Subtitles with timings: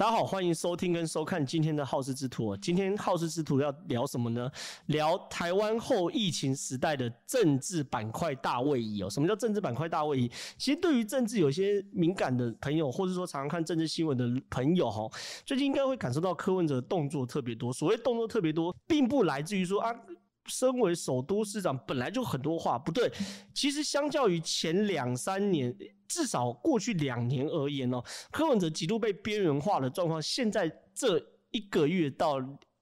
[0.00, 2.56] 大家好，欢迎收听跟收看今天的好事之徒。
[2.56, 4.50] 今天好事之徒要聊什么呢？
[4.86, 9.10] 聊台湾后疫情时代的政治板块大位移哦。
[9.10, 10.30] 什么叫政治板块大位移？
[10.56, 15.06] 其实对于政治有些敏感的朋友，或者说常常看政治新闻的朋友哈，
[15.44, 17.70] 最近应该会感受到柯文哲动作特别多。
[17.70, 19.94] 所谓动作特别多，并不来自于说啊，
[20.50, 23.10] 身为首都市长本来就很多话，不对。
[23.54, 25.74] 其实相较于前两三年。
[26.06, 28.02] 至少过去两年而言呢，
[28.32, 32.40] 柯文哲极度被边缘化的状况，现在这一个月到。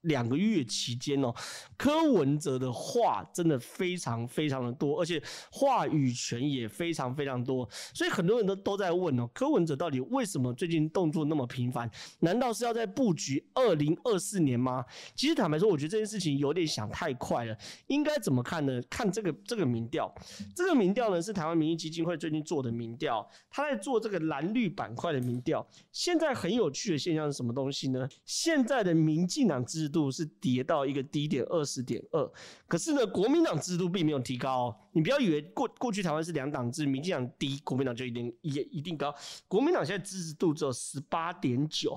[0.09, 1.33] 两个月期间哦，
[1.77, 5.23] 柯文哲的话真的非常非常的多，而且
[5.53, 11.89] 话语权也非常非常多，所以很多人都都在问哦，柯文哲到底为什么最近动作那么频繁？
[12.21, 14.85] 难道是要在布局二零二四年吗？
[15.15, 17.57] 其实坦白说，我觉得这件事情有点想太快了。
[17.87, 18.81] 应该怎么看呢？
[18.91, 20.13] 看这个这个民调，
[20.55, 25.67] 这个民调呢是台湾民意基金会最近做的民调，他在做这个蓝绿板块的民调。
[25.93, 28.09] 现在很有趣的现象是什么东西呢？
[28.25, 32.31] 现在的民进党制度度是跌到一个低点二十点二，
[32.67, 34.75] 可是呢，国民党制度并没有提高。
[34.93, 39.15] 你不要以为过过去台湾是两党制，民进党低，国民党就一定也一定高。
[39.47, 41.95] 国民党现在支持度只有十八点九。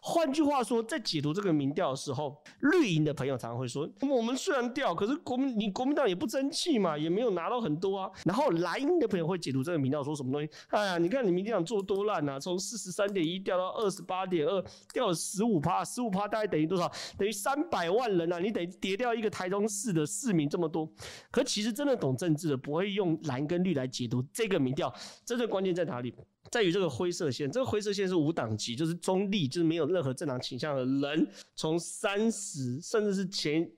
[0.00, 8.10] 换句话说，在解读这个民调的时候，绿营的朋友常常会说：我们虽然掉，可是国民你国民党也不争气嘛，也没有拿到很多啊。
[8.24, 10.48] 然后蓝营的朋友会解读这个民调说什么东西？
[10.68, 16.90] 哎呀，你看你民进党做多烂啊，从四十三点一掉到二十八点二，掉了十五趴，十五趴大概等于多少？
[17.18, 18.38] 等三百万人啊！
[18.38, 20.90] 你得跌掉一个台中市的市民这么多，
[21.30, 24.92] 可其实真的懂政治的不会用蓝跟绿来解读这个民调。
[25.24, 26.14] 真正关键在哪里？
[26.50, 33.70] 在于这个灰色线，这个灰色线是无党籍，就是中立，就是没有任何政党倾向的人，从三十甚至是前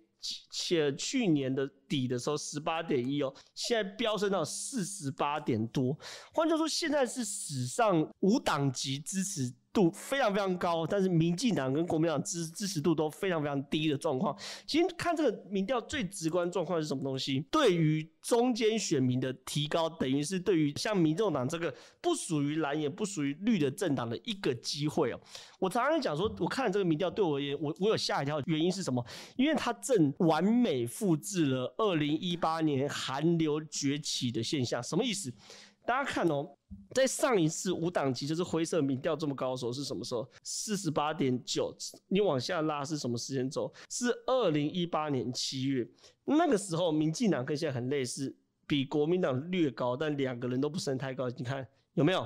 [0.51, 5.99] 且去年的底的时候十八点一哦，现在飙升到四十八点多。
[6.33, 14.37] 换句话说，现在是史上无党籍支持度非常非常高，但是民进党跟国民党支支持度都非常非常低的状况。
[14.67, 17.41] 其实看这个民调最直观状况是什么东西？
[17.51, 25.21] 对于中间选民的提高，等于是对于像民众党这个不属于蓝也不属于绿的政党的一个机会哦。
[25.59, 29.05] 我常常讲说，我看这个民调对我而言，我我有吓一跳，原因是什么？
[29.37, 34.83] 因为它正完美复制了二零一八年韩流崛起的现象。
[34.83, 35.33] 什么意思？
[35.91, 36.49] 大家看哦。
[36.95, 40.29] 在上一次无党籍就是灰色民调这么高的时候是什么时候？
[40.45, 41.75] 四十八点九，
[42.07, 43.73] 你往下拉是什么时间轴？
[43.91, 45.85] 是二零一八年七月，
[46.27, 48.37] 那个时候民进党跟现在很类似，
[48.69, 51.29] 比国民党略高，但两个人都不是太高。
[51.31, 52.25] 你看有没有？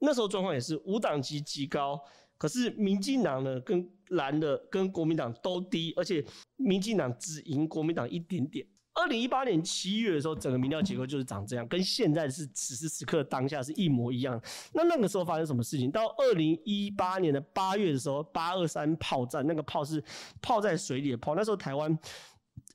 [0.00, 1.98] 那时候状况也是无党籍极高，
[2.36, 6.22] 可是民进党呢跟蓝的跟国民党都低，而且
[6.56, 8.66] 民进党只赢国民党一点点。
[9.00, 14.40] 二零一八年七月的时候，整个民调结构就是长这样，跟现在是此时此刻当下是一模一样。
[14.74, 15.90] 那那个时候发生什么事情？
[15.90, 20.02] 到二零一八年的八月的时候，八二三炮战，那个炮是
[20.42, 21.34] 泡在水里的炮。
[21.34, 21.98] 那时候台湾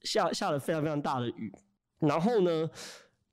[0.03, 1.53] 下下了非常非常大的雨，
[1.99, 2.69] 然后呢，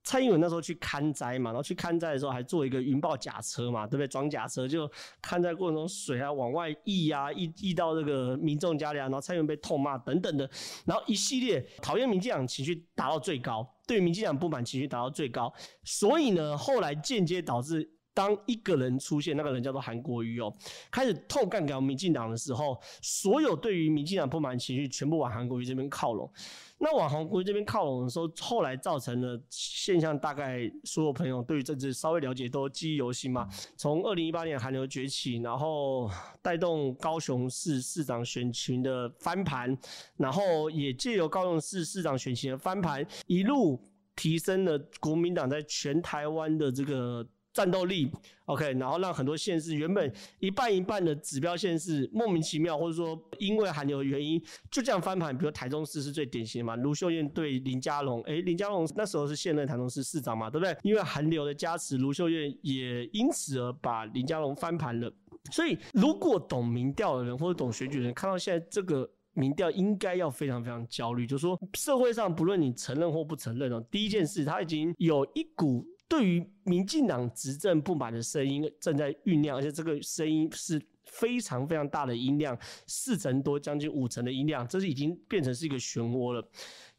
[0.05, 4.09] 蔡英文那时候去看灾嘛，然后去看灾的时候还坐一个云豹甲车嘛，对不对？
[4.09, 4.91] 装甲车就
[5.21, 10.49] 看灾过程中水啊往外溢啊，溢溢到这个民众家里啊，然后蔡英文被痛骂等等的，
[10.85, 15.53] 然后一系列讨厌民进党情绪达到最高，对民进党不满情绪达到最高，
[15.85, 20.55] 所以呢，后来间接导致当一个人出现，那个人叫做韩国瑜哦，
[20.91, 26.31] 开始痛干掉民进党的时候，所有对于民进党不满情绪全部往韩国瑜这边靠拢。
[26.79, 33.49] 那往韩国瑜这边靠拢的时候，后来造成了现象，大概所有朋友对于政治稍微了解都记忆犹新嘛。
[33.77, 36.11] 从二零一八年韩流崛起，然后
[36.43, 39.79] 带动高雄市市长选情的翻盘，
[40.17, 43.81] 然后也借由高雄市市长选情的翻盘，一路
[44.17, 47.27] 提升了国民党在全台湾的这个。
[47.53, 48.11] 战斗力
[48.47, 55.37] ，OK，然后让很多县市原本一半一半的指标县市莫名其妙，或者说因为韩流的原因就这样翻盘。
[55.37, 60.77] 比如台中市是最典型的嘛，卢秀燕对林佳龙，诶，林佳龙那时候是现任台中市市长嘛，对不对？
[60.83, 65.13] 因为韩流的加持，卢秀燕也因此而把林佳龙翻盘了。
[65.51, 75.87] 所以，如果懂民调的人或者懂选举的人，看到现在这个民调，应该要非常非常焦虑，就是说社会上不论你承认或不承认哦，第一件事，他已经有一股。
[76.13, 82.55] 对于民进党执政不满的声音正在酝酿，而且这个声音是非常非常大的音量，
[82.87, 86.47] 四成多，将近五成的音量，这是已经变成是一个漩涡了。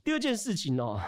[0.04, 1.00] 第二件事情哦，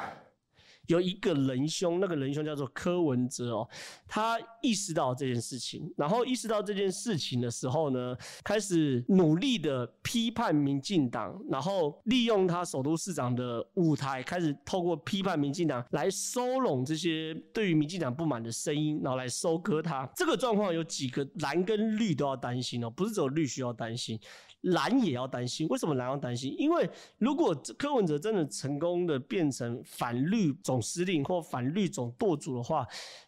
[0.88, 3.70] 有一个仁兄，那个仁兄叫做柯文哲哦，
[4.08, 20.10] 他意识到这件事情，然后意识到这件事情的时候呢，开始努力的批判民进党，然后利用他首都市长的舞台，开始透过批判民进党来收拢这些对于民进党不满的声音，然后来收割他。
[20.16, 24.20] 这个状况有几个蓝跟绿都要担心哦，不是只有绿需要担心。
[24.66, 26.56] 蓝也要担心，为什么蓝要担心？
[26.58, 32.86] 因为如果柯文哲真的成功的变成反绿总司令或反绿总舵主的话，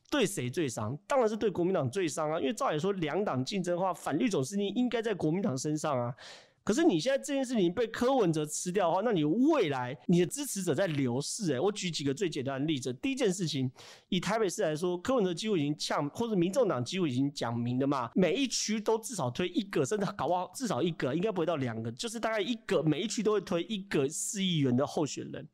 [0.09, 0.97] 对谁最伤？
[1.05, 2.39] 当然是对国民党最伤啊！
[2.39, 6.13] 因为照理说两党竞争的话，反绿总司令应该在国民党身上啊。
[6.67, 11.53] 可是你现在这件事情被柯文哲吃掉的话，那你未来你的支持者在流逝。
[11.53, 12.91] 诶，我举几个最简单的例子。
[12.95, 13.71] 第一件事情，
[14.09, 25.47] 以台北市来说，柯文哲几乎已经呛，或者民众党几乎已经讲明的嘛，每一区都至少推一个，甚至搞不好至少一个，应该不会到两个，就是大概一个，每一区都会推一个市议员的候选人。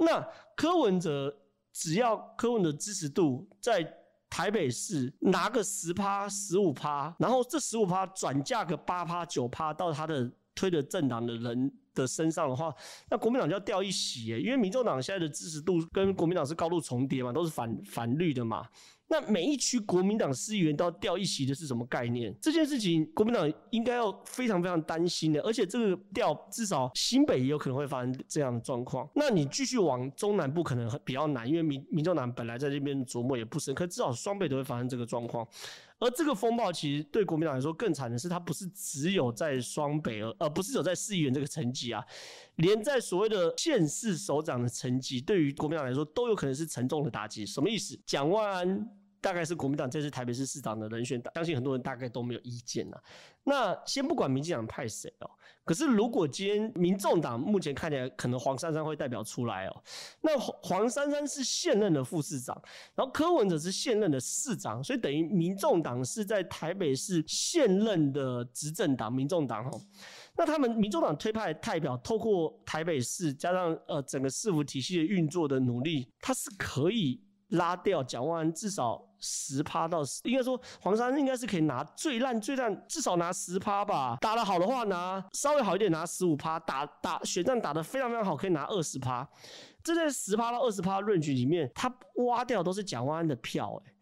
[0.00, 0.22] 那
[0.54, 1.34] 柯文哲
[1.72, 3.96] 只要柯文哲支持度在。
[4.30, 10.30] 台北市拿个十趴、十五趴，然后这十五趴转嫁个八趴、九趴到他的
[10.60, 12.70] 推的政党的人的身上的话，
[13.10, 18.66] 那国民党就要掉一席耶，因为民众党现在的支持度跟国民党是高度重叠嘛，都是反反绿的嘛。
[19.08, 22.32] 那每一区国民党市议员都要掉一席的是什么概念？
[22.40, 29.08] 这件事情国民党应该要非常非常担心的，而且这个掉至少新北也有可能会发生这样的状况。
[29.14, 35.44] 那你继续往中南部可能比较难，因为民民众党本来在这边琢磨也不深，可至少双北都会发生这个状况。
[36.00, 42.04] 而这个风暴其实对国民党来说更惨的是，它不是只有在双北，而而不是有在市议员这个层级啊，
[42.56, 47.46] 连在所谓的县市首长的层级，对于国民党来说都有可能是沉重的打击。
[47.46, 47.96] 什么意思？
[48.04, 48.99] 蒋万安。
[49.20, 53.02] 大概是国民党这次台北市市长的人选，相信很多人大概都没有意见了。
[53.44, 55.30] 那先不管民进党派谁哦，
[55.64, 59.82] 可是如果今天民众党目前看起来可能黄珊珊会代表出来哦，
[60.20, 62.60] 那黄珊珊是现任的副市长，
[62.94, 69.80] 然后柯文哲是现任的市长，所以等于民众党是在台北市现任的执政党，民众党哦，
[70.36, 79.09] 那他们民众党推派代表透过台北市加上呃整个市府体系的运作的努力，他是可以拉掉蒋万安至少。
[79.20, 84.16] 十趴到十，应该说黄山应该是可以拿最烂最烂，至少拿十趴吧。
[84.20, 89.28] 打得好的话拿稍微好一点拿十五趴，打打选战打得非常非常好，可以拿二十趴。
[89.84, 91.94] 这在十趴到二十趴 range 里面，他
[92.26, 93.92] 挖掉都是蒋万安的票哎。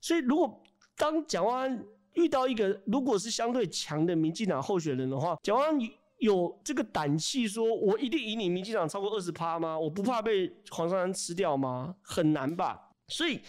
[0.00, 0.62] 所以如果
[0.96, 1.84] 当蒋万安
[2.14, 5.78] 遇到一个如果是相对强的民进党候选人的话，蒋万安
[6.18, 9.78] 有这个胆气说，我一定赢你民进党超过二十趴吗？
[9.78, 11.94] 我不怕被黄珊珊吃掉吗？
[12.02, 12.90] 很难吧。
[13.08, 13.40] 所以。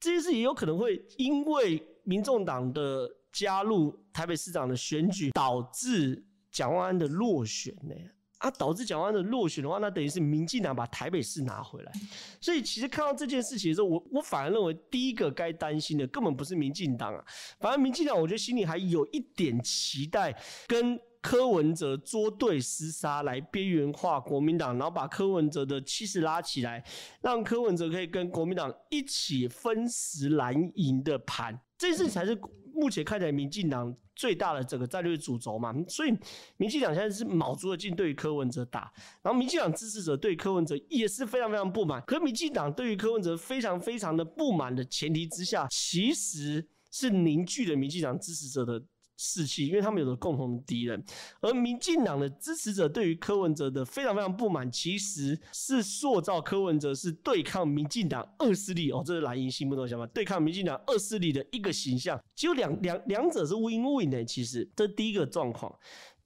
[0.00, 7.94] 这件事也有可能会因为民众党的加入台北市长的选举，导致蒋万安的落选呢？
[8.38, 11.92] 啊，导致蒋万安的落选的话，那等于是民进党把台北市拿回来。
[12.40, 17.22] 所以其实看到这件事情的时候，我我反而认为第一个该担心的根本不是民进党啊，
[17.60, 20.34] 反而民进党我觉得心里还有一点期待
[20.66, 20.98] 跟。
[21.22, 26.82] 柯文哲捉对厮杀来边缘化国民党，然后把柯文哲的气势拉起来，
[27.20, 32.38] 让柯文哲可以跟国民党一起分食蓝营的盘，这次才是
[32.72, 35.74] 目前看起来民进党最大的整个战略主轴嘛。
[35.88, 36.16] 所以
[36.56, 38.90] 民进党现在是卯足了劲对于柯文哲打，
[39.22, 42.02] 然后民进党支持者对柯文哲也是非常非常不满。
[42.06, 48.82] 可民进党对于柯文哲非常非常的不满的前提之下，其实是凝聚了民进党支持者的。
[49.22, 51.04] 士气，因为他们有着共同的敌人，
[51.42, 58.90] 而民进党的支持者对于柯文哲的非常非常不满，其实是塑造柯文哲是对抗民进党恶势力。
[58.90, 64.66] 哦，这是蓝营心目中想法，对抗民进党恶势力的一个形象，就两两两者是 win win 的，其实。
[64.74, 65.70] 这第一个状况。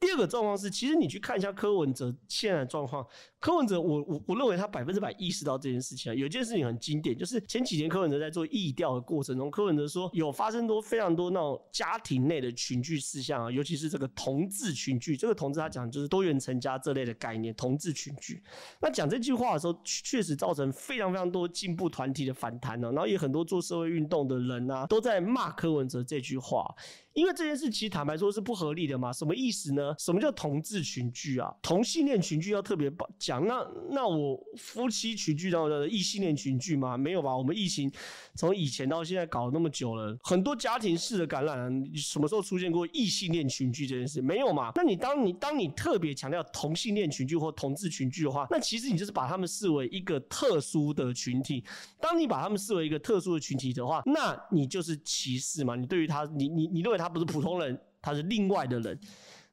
[0.00, 3.06] 第二个状况是，其实你去看一下柯文哲现在的状况。
[3.40, 6.14] 柯文哲我，我我认为他百分之百意识到这件事情啊。
[6.14, 15.14] 有一件事情很经典，就是前几天柯文哲在做疫调的过程中，柯文哲说有发生多非常多那种家庭内的群聚事项啊，尤其是这个同志群聚。
[15.14, 18.42] 这个同志他讲就是多元成家这类的概念，同志群聚。
[18.80, 22.90] 那讲这句话的时候，确实造成非常非常多进步团体的反弹呢。
[22.92, 26.74] 然后也很多做社会运动的人啊，都在骂柯文哲这句话。
[27.12, 29.84] 因为这件事其实坦白说是不合理的嘛，什么意思呢？
[29.99, 31.53] 什么叫同志群聚啊？
[31.61, 36.97] 同性恋群聚要特别讲，那那我夫妻群聚到的异性恋群聚吗？
[36.97, 37.37] 没有吧？
[37.37, 37.91] 我们疫情
[38.35, 44.23] 从以前到现在搞了那么久了，很多家庭式的感染，什么时候出现过异性恋群聚这件事？
[44.23, 44.73] 没有嘛？
[44.75, 51.62] 那你当你当你特别强调同性恋群聚或同志群聚的话，那其实你就是把他们视为一个特殊的群体。
[52.00, 55.76] 当你把他们视为一个特殊的群体的话，那你就是歧视嘛？
[55.76, 56.95] 你对于他，你你你认为？
[57.05, 58.99] 他不是普通人，他是另外的人。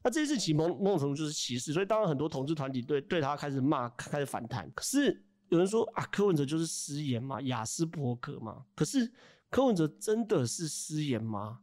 [0.02, 4.70] 那这次起某某种程度就是歧视，所以当然很多同志团体对对他开始骂，开始反弹。
[4.74, 8.64] 可是有人说啊，柯文哲就是失言嘛，雅斯伯格嘛。
[8.74, 9.10] 可是
[9.48, 11.58] 柯文哲真的是失言吗？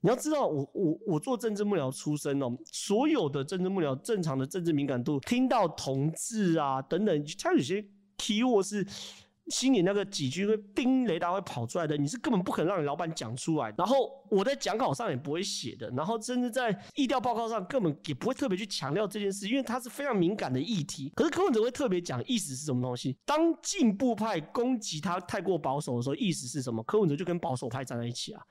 [0.00, 7.84] 你要知道我，我我我做政治幕僚出身哦，所有的政治幕僚正常的政治敏感度，听到同志啊等等，他有些
[8.16, 8.86] keyword 是。
[9.50, 13.72] 心里那个几句会叮雷达会跑出来的，你是根本不可能让你老板讲出来。
[13.76, 21.12] 然后我在讲稿上也不会写的，然后甚至在议调报告上根本也不会特别去强调这件事，因为它是非常敏感的议题。
[21.14, 23.16] 可是柯文哲会特别讲，意思是什么东西？
[23.24, 26.82] 当进步派攻击他太过保守的时候，意思是什么？
[26.84, 28.42] 柯文哲就跟保守派站在一起啊。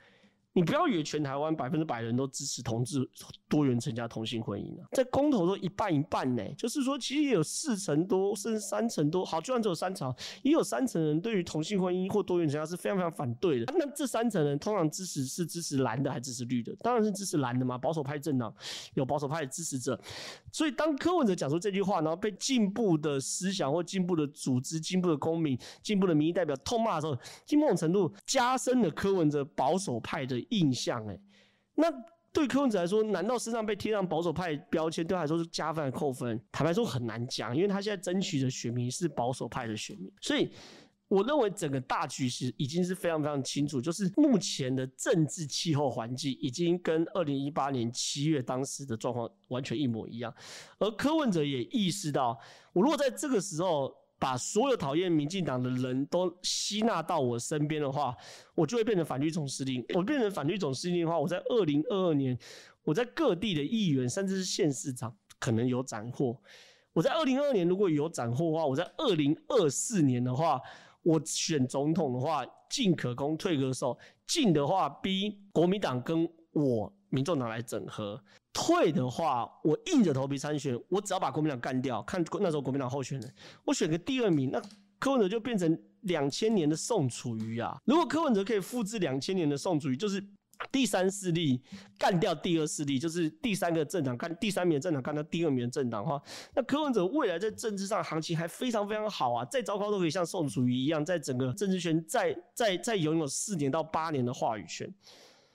[0.54, 3.08] 你不要以为全台湾百分之百的人都支持同志
[3.48, 13.72] 多元成家同性婚姻啊，在公投都一半一半呢，就是说其实也有四成多甚至三成多，好，就算只有三成，也有三成人对于同性婚姻或多元成家是非常非常反对的。
[13.78, 16.76] 那这三成人通常支持是支持蓝的还是支持绿的？
[16.82, 18.54] 当然是支持蓝的嘛，保守派政党
[18.96, 20.00] 有保守派的支持者。
[20.52, 27.14] 所以当柯文哲讲出这句话，然后被进步的思想或进步的组织、进步的公民、进步的民意代表痛骂的时候，
[27.60, 31.06] 某种程度加深了柯文哲保守派的印象。
[31.08, 31.20] 哎，
[31.76, 31.88] 那
[32.32, 36.40] 对柯文哲来说，难道身上被贴上保守派标签，对他来说是加分还扣分？
[36.52, 40.52] 坦白说很难讲，因为他现在争取的选民是保守派的选民，所以。
[41.10, 50.32] 我认为整个大局势已经是非常非常清楚，就是目前的政治气候环境已经跟二零一八年七月当时的状况完全一模一样。
[50.78, 52.40] 而柯文哲也意识到，
[52.74, 58.16] 我如果在这个时候把所有讨厌民进党的人都吸纳到我身边的话，
[58.54, 59.84] 我就会变成反绿总司令。
[59.96, 62.38] 我变成反绿总司令的话，我在二零二二年，
[62.84, 66.38] 我在各地的议员甚至是县市长可能有斩获。
[66.94, 70.62] 我在二零二二年如果有斩获的话，我在二零二四年的话。
[71.02, 73.98] 我选总统的话，进可攻，退可守。
[74.28, 78.18] 进的话，逼国民党跟我民众党来整合；
[78.54, 80.80] 退的话，我硬着头皮参选。
[80.90, 83.34] 我只要把国民党干掉，看那时候国民党候选人，
[83.66, 84.62] 我选个第二名，那
[85.00, 87.78] 柯文哲就变成两千年的宋楚瑜啊！
[87.86, 90.24] 如果柯文哲可以复制两千年的宋楚瑜，就是。
[90.74, 91.64] 第三势力
[91.98, 96.22] 干掉第二势力，就是第三个政党干第三名的政党干掉第二名的政党的话，
[96.54, 99.46] 那柯文哲未来在政治上行情还非常非常好啊！
[99.46, 104.94] 再糟糕都可以像宋楚瑜一样，在整个政治圈再再再拥有四年到八年的话语权，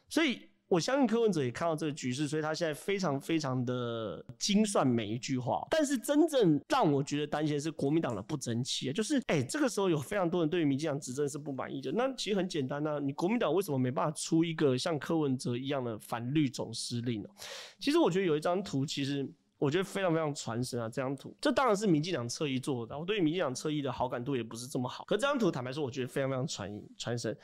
[0.08, 0.48] 所以。
[0.66, 5.64] 我相信柯文哲也看到这个局势，所以他现在非常非常的精算每一句话。
[5.70, 11.92] 但是真正让我觉得担心的是国民党的不争气啊，就是哎、欸，这个时候有非常多人对于民进党执政是不满意的。
[11.92, 17.28] 那其实很简单呐、啊，你国民党为什么没办法出一个像柯文哲一样的反绿总司令呢？
[17.78, 19.28] 其实我觉得有一张图，其实
[19.58, 20.88] 我觉得非常非常传神啊。
[20.88, 25.04] 这张图，这当然是民进党侧翼做的，我对于民进党侧翼的好感度也不是这么好。
[25.04, 27.36] 可这张图坦白说，我觉得非常非常传传神。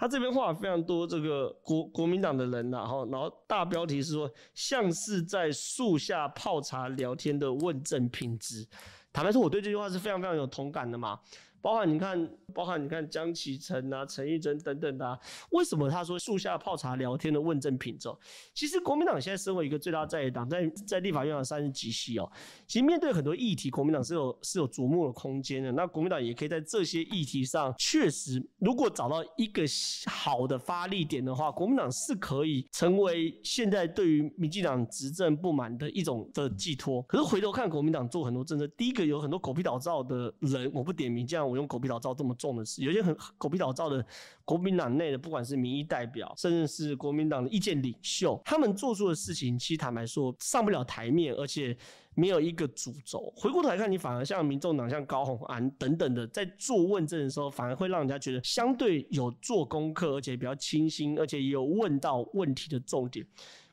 [0.00, 8.66] 他这边画非常多这个国国民党的人然后然后大标题是说，像是在树下泡茶聊天的问政品质。
[9.12, 11.20] 坦白说，我对这句话是非常非常有同感的嘛。
[11.62, 15.18] 包含你看，包含你看江启臣啊、陈玉珍等等的、啊，
[15.50, 18.08] 为什么他说树下泡茶聊天的问政品质？
[18.54, 22.30] 其实国民党现在身为一个最大在野党，在在立法院有三十几席哦，
[22.66, 25.70] 其实面对很多议题，国民党是有是有琢磨的空间的。
[25.72, 29.62] 那国民党也可以在这些议题上，确实如果找到一个
[30.06, 37.02] 好的发力点的话，国民党是可以成为现在对于民进党执政不满的一种的寄托。
[37.02, 41.49] 可是回头看国民党做很多政策，第一个有很多狗屁倒灶的人，我不点名这样。
[41.50, 44.04] 我用狗皮倒灶这么重的事，有些很狗皮倒灶的
[44.44, 51.76] 国民党内的，不管是民意代表，甚至是国民党的意见领袖，他们做出的事情，其实坦白说上不了台面，而且
[52.14, 53.32] 没有一个主轴。
[53.36, 63.26] 回过头来看，你反而像民众党、像高虹安等等的，在做问政的时候，反而会让人家觉得相对有做功课，而且比较清新，而且也有问到问题的重点。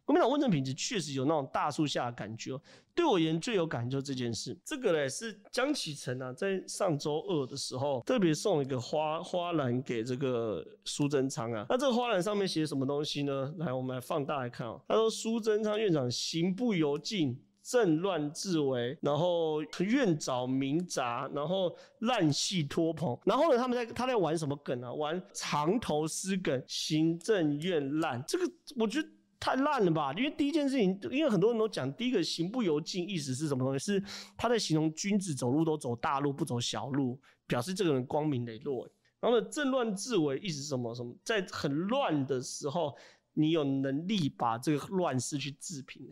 [0.07, 2.57] 国民党问政品质确实有那种大树下的感觉。
[2.95, 4.57] 对我而言最有感就是这件事。
[4.63, 11.65] 这个呢是江启臣啊，在上周二的时候特别送一个花花篮给这个苏贞昌啊。
[11.67, 13.53] 那这个花篮上面写什么东西呢？
[13.57, 14.81] 来，我们来放大来看哦。
[14.87, 23.19] 他说苏贞昌院长行不由径，政乱治危，然后院找民杂，然后烂戏拖棚。
[23.25, 24.93] 然后呢，他们在他在玩什么梗啊？
[24.93, 28.23] 玩藏头诗梗，行政院烂。
[28.25, 29.09] 这个我觉得。
[29.39, 30.11] 太烂了吧！
[30.13, 33.85] 因为第一件事情，因为很多人都讲，第一个行不由径，意思是什么东西？
[33.85, 34.03] 是
[34.35, 38.89] 他在形容君子走路都走大路，不走小路，表示这个人光明磊落。
[39.19, 40.93] 然后呢，政乱治危，意思是什么？
[40.93, 42.95] 什么在很乱的时候，
[43.33, 46.07] 你有能力把这个乱世去治平。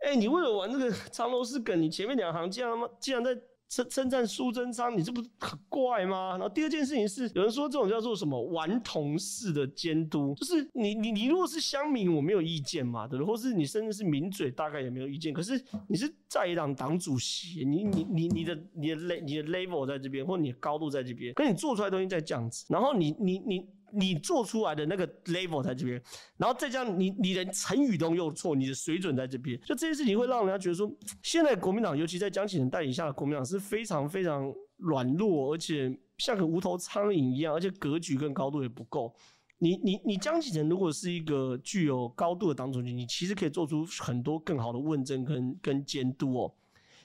[0.00, 3.38] 哎、你为了玩这个藏头诗梗，你前面两行竟然他妈竟然在
[3.70, 6.32] 称称赞苏贞昌，你这不是很怪吗？
[6.32, 13.28] 然后第二件事情是，有人说这种叫做什么顽童式的监督，就是你你你如果是乡民，我没有意见嘛，对不对？
[13.28, 15.32] 或是你甚至是名嘴，大概也没有意见。
[15.32, 26.02] 可是你是在野党党主席，你你你你的你的 l 你的 level 在这边，或你的高度在这边，跟你做出来东西在这样子，然后你你你你做出来的那个 level 在这边，
[26.36, 30.90] 然后再这样，你你连成语都用错，你的水准在这边，就这件事情会让人家觉得说，
[31.22, 33.60] 现在国民党，尤其在江启臣带领下的国民党是。
[33.70, 39.14] 非常非常软弱，而且像个无头苍蝇一样，而且格局跟高度也不够。
[39.58, 46.52] 你你你江启臣如果是一个具有高度的党主席，你其实可以做出很多更好的问政跟跟监督哦。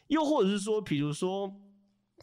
[0.08, 1.54] 又或者是说，比如说，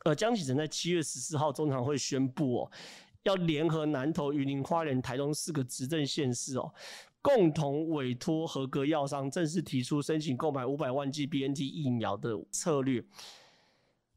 [0.04, 2.72] 呃，江启臣在七月十四号中常会宣布哦，
[3.22, 6.72] 要联合南投、云林、花莲、台东四个执政县市哦，
[7.20, 13.04] 共同委托合格药商正式提出申请购买五百万剂 BNT 疫苗的策略。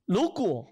[0.06, 0.68] 如果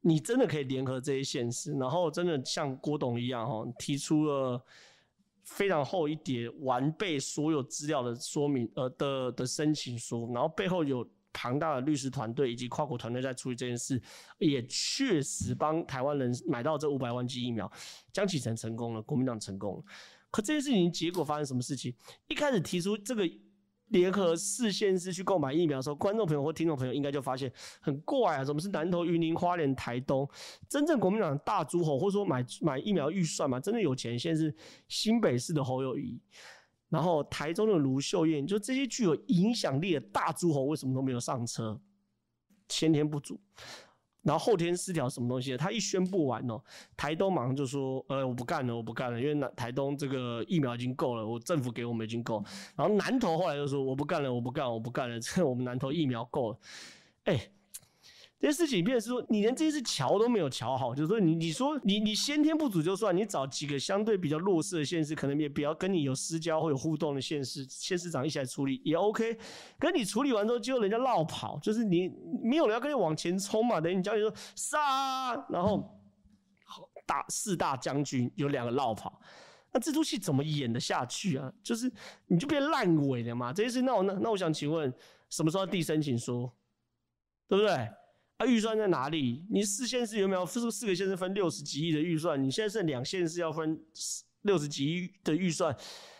[0.00, 4.62] 你真的可以联合这些县市，然后真的像郭董一样哈，提出了
[5.42, 14.00] 非常厚一叠完备所有资料的说明呃的的申请书，然后背后有庞大的律师团队以及跨国团队在处理这件事，
[14.38, 17.70] 也确实帮台湾人买到这五百万剂疫苗，
[18.12, 19.82] 江启臣成功了，国民党成功了。
[20.30, 21.94] 可这件事情结果发生什么事情？
[22.26, 23.28] 一开始提出这个。
[23.90, 30.28] 联合四县市去购买疫苗的时候，观众朋友或听众朋友应该就发现很怪啊，怎么是南投、云林、花莲、台东？
[30.68, 34.54] 真正国民党大诸侯，或者说买买疫苗预算嘛，真的有钱，现在是
[34.88, 36.20] 新北市的侯友谊，
[36.88, 41.78] 然后台中的卢秀燕，就这些具有影响力的大诸侯，为什么都没有上车？
[42.68, 43.38] 先天不足。
[44.22, 45.56] 然后后天失调什么东西？
[45.56, 46.62] 他一宣布完哦，
[46.96, 52.44] 台东马上就说：“呃，我不干了，我不干了，因为南台东这个疫苗已经够了，我政府给我们已经够。”
[52.76, 56.58] 然后南投后来就说：“我不干了，我不干，我不干了，这我们南投疫苗够了。”
[57.24, 57.50] 哎。
[58.40, 69.36] 这些事情，变成是说，你连这些桥都没有桥好，就是说你，你说你你先天不足就算，你找几个相对比较弱势的县市，可能也比较跟你有私交或有互动的县市县市长一起来处理也 OK。
[69.76, 72.08] 跟你处理完之后，结果人家落跑，就是你
[72.40, 76.00] 没有人要跟你往前冲嘛，等于你叫你说杀，然后
[77.04, 79.20] 大四大将军有两个落跑，
[79.72, 81.52] 那这出戏怎么演得下去啊？
[81.60, 81.92] 就是
[82.28, 83.52] 你就变烂尾了嘛。
[83.52, 84.94] 这些事，那我那那我想请问，
[85.28, 86.48] 什么时候递申请书，
[87.48, 87.88] 对不对？
[88.38, 89.44] 啊，预算在哪里？
[89.50, 92.42] 你四县市有没有四四个县市分六十几亿的预算？
[92.42, 93.78] 你现在剩两县市要分
[94.42, 95.74] 六十几亿的预算，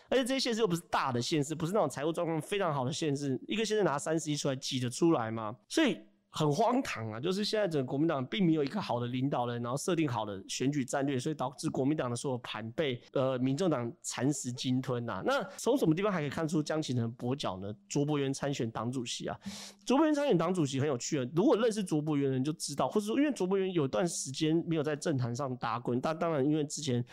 [0.09, 5.55] 而且这些县市又不是大的县市，不是那种财务状况非常好的县市，一个县市拿三十亿出来挤得出来吗？
[5.67, 5.97] 所以。
[6.31, 7.19] 很荒唐啊！
[7.19, 15.23] 就是现在整个国民党并没有一个好的领导人，然后设定好的选举战略，所以导致国民党的所有盘被呃民众党蚕食鲸吞呐。
[15.25, 17.73] 那从什么地方还可以看出江启臣的跛脚呢？
[17.87, 19.35] 卓博源参选党主席啊，
[19.83, 21.25] 卓博源参选党主席很有趣啊。
[21.35, 27.03] 如果认识卓博源的人就知道，或者说因为卓博源有段时间没有在政坛上打滚，但当然因为之前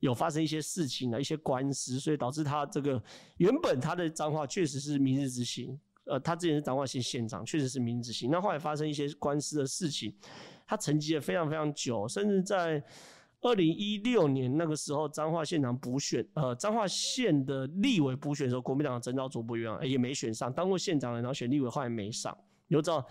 [0.00, 3.02] 有发生一些事情啊一些官司，所以导致他这个
[3.36, 5.78] 原本他的脏话确实是明日之星。
[6.04, 8.30] 呃，他之前是彰化县县长，确实是明日之星。
[8.30, 10.14] 那后来发生一些官司的事情，
[10.66, 12.82] 他沉寂了非常非常久，甚至在
[13.40, 22.36] 二零一六年那个时候，彰化县长补选，呃，彰化县的立委补选的时候，国民党征召卓伯源也没选上，当过县长的，然后选立委后来没上，
[22.68, 23.06] 你就知道。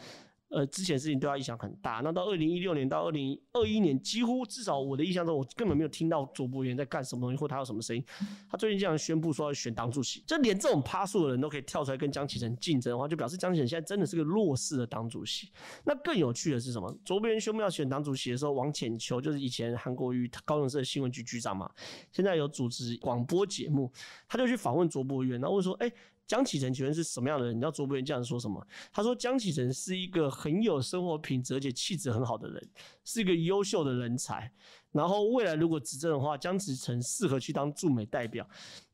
[0.54, 2.02] 呃，之前事情对他影响很大。
[2.04, 8.06] 那到二零一六年到二零二一年，几乎至少我的印象中，我根本没有听到卓博源在干什么东西，或他有什么声音。
[8.48, 15.52] 他最近竟然宣布说要选党主席，就连这种趴数的人都可以跳出来跟江启臣竞争的话，就表示江启臣现在真的是个弱势的党主席。
[15.84, 16.96] 那更有趣的是什么？
[17.04, 21.68] 卓博源宣布要选党主席的时候，王浅秋就是以前韩国瑜高雄市的新闻局局长嘛，
[22.12, 23.92] 现在有主持广播节目，
[24.28, 25.92] 他就去访问卓博源，然后问说：“哎、”
[26.26, 27.56] 江启臣请问是什么样的人？
[27.56, 28.66] 你知道卓博源这样说什么？
[28.92, 32.70] 他说江启臣是一个很有生活品质而且气质很好的人，
[33.04, 34.52] 是一个优秀的人才。
[34.92, 38.48] 然后未来如果执政的话，江启臣适合去当驻美代表。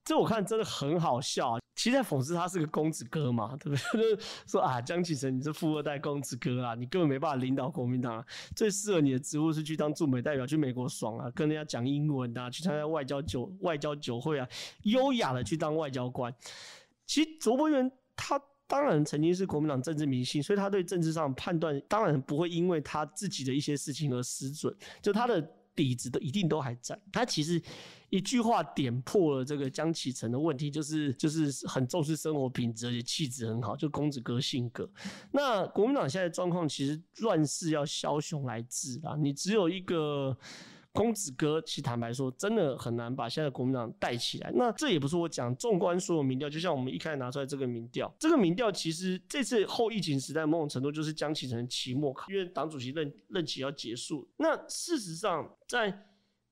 [0.03, 1.59] 这我看真的很好笑啊！
[1.75, 4.15] 其实在讽刺他是个公子哥嘛，对不对？
[4.15, 8.25] 就是说啊，江启臣你是富二代公子哥啊，你根本没办法领导国民党啊。
[8.55, 14.47] 最适合你的职务是去当驻美代表，去美国爽啊，跟人家讲英文啊，去参加外交酒外交酒会啊，
[14.83, 16.33] 优雅的去当外交官。
[17.09, 25.41] 其实卓博源他当然曾经是国民党政治明星，所以他对政治上判断当然不会因为他自己的一些事情而失准，就他的
[25.75, 26.95] 底子都一定都还在。
[27.11, 27.59] 他其实
[28.11, 34.87] 一句话点破了这个江启臣的问题，就是就是很重视生活品质，而且气质很好，就公子哥性格。
[35.31, 40.37] 那国民党现在状况其实乱世要枭雄来治啊，你只有一个。
[40.91, 44.51] 公子哥，其实坦白说，真的很难把现在国民党带起来。
[44.55, 54.27] 那这也不是我讲，纵观所有民调，就像我们一开始拿出来这个民调，这个民调其实这次后疫情时代某种程度就是江启臣期末考，因为党主席任任期要结束。
[54.37, 56.05] 那事实上，在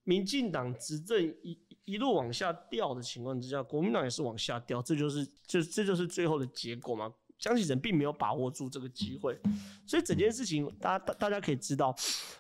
[0.04, 7.12] 民进党执政一一路往下掉的情况之下，国民党也是往下掉，这就是就这就是最后的结果嘛。
[7.40, 9.40] 江启臣并没有把握住这个机会，
[9.86, 11.96] 所以整件事情，大家大家可以知道，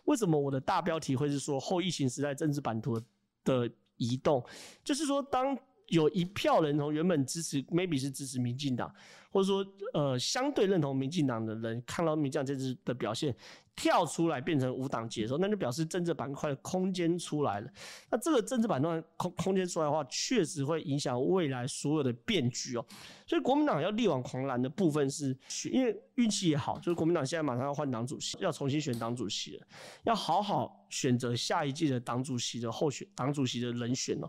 [0.06, 3.00] 为什么我的大标题会是说后疫情时代政治版图
[3.44, 4.44] 的移动，
[4.84, 8.93] 就是说当有一票人从原本支持，maybe 是支持民进党，
[9.32, 13.36] 或者说呃相对认同民进党的人，看到民进党这次的表现。
[13.80, 17.69] 跳出来变成无党籍的时候，那就表示政治板块的空间出来了。
[18.10, 22.84] 那这个政治板块空空间出来的话，确实会影响未来所有的变局哦。
[23.28, 25.38] 所以国民党要力挽狂澜的部分是，
[25.69, 29.67] 因为运气也好，就是国民党现在马上要换党主席，要重新选党主席了，
[30.06, 34.28] 要好好选择下一届的党主席的候选党主席的人选哦。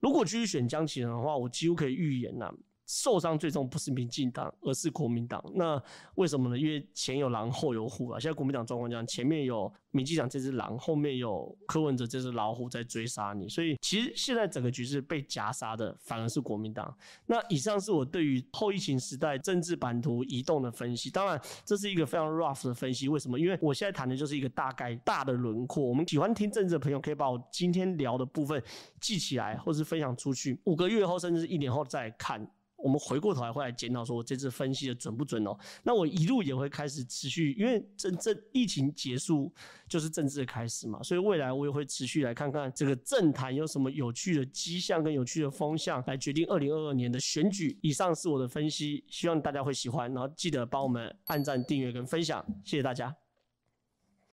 [0.00, 2.52] 如果继续选江启臣的话，我几乎可以预言呐。
[2.88, 5.44] 受伤最重不是民进党，而是国民党。
[5.54, 5.80] 那
[6.14, 6.58] 为什么呢？
[6.58, 8.18] 因为前有狼，后有虎啊。
[8.18, 13.46] 现在国民党状况这样，前面有民进党这只狼，后面有柯文哲这只老虎在追杀你。
[13.46, 16.96] 所以其实现在整个局势被夹杀的反而是国民党。
[17.26, 21.10] 那以上是我对于后疫情时代政治版图移动的分析。
[21.10, 23.06] 当然，这是一个非常 rough 的分析。
[23.06, 23.38] 为什么？
[23.38, 25.84] 因为我现在谈的就是一个大概大的轮廓。
[25.84, 28.62] 我们喜欢听政治的朋友可以把我今天聊的部分
[28.98, 30.58] 记起来，或是分享出去。
[30.64, 32.50] 五个月后，甚至一年后再看。
[32.78, 35.56] 我们回过头来会来检讨，说我这次分析的准不准哦？
[35.82, 39.52] 那我一路也会开始持续，因为真正疫情结束
[39.88, 47.76] 就是政治的开始嘛，所以未来我也会持续来看看这个政坛有什么有趣的迹象跟有趣的风向，来决定二零二二年的选举。
[47.82, 53.27] 以上是我的分析，希望大家会喜欢，然后记得帮我们按赞、订阅跟分享，谢谢大家。